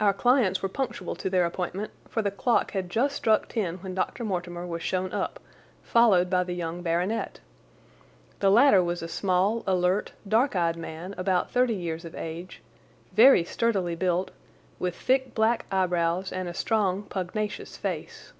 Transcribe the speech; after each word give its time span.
Our 0.00 0.12
clients 0.12 0.64
were 0.64 0.68
punctual 0.68 1.14
to 1.14 1.30
their 1.30 1.44
appointment, 1.46 1.92
for 2.08 2.22
the 2.22 2.32
clock 2.32 2.72
had 2.72 2.90
just 2.90 3.14
struck 3.14 3.46
ten 3.48 3.76
when 3.76 3.94
Dr. 3.94 4.24
Mortimer 4.24 4.66
was 4.66 4.82
shown 4.82 5.12
up, 5.12 5.38
followed 5.80 6.28
by 6.28 6.42
the 6.42 6.54
young 6.54 6.82
baronet. 6.82 7.38
The 8.40 8.50
latter 8.50 8.82
was 8.82 9.00
a 9.00 9.06
small, 9.06 9.62
alert, 9.64 10.10
dark 10.26 10.56
eyed 10.56 10.74
man 10.76 11.14
about 11.16 11.52
thirty 11.52 11.76
years 11.76 12.04
of 12.04 12.16
age, 12.16 12.62
very 13.12 13.44
sturdily 13.44 13.94
built, 13.94 14.32
with 14.80 14.96
thick 14.96 15.36
black 15.36 15.66
eyebrows 15.70 16.32
and 16.32 16.48
a 16.48 16.52
strong, 16.54 17.04
pugnacious 17.04 17.76
face. 17.76 18.32